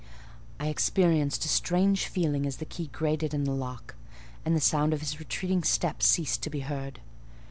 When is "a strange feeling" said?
1.45-2.47